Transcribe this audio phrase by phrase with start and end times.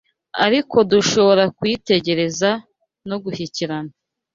[0.45, 2.49] ariko dushobora kuyitegereza
[3.09, 3.91] no gushyikirana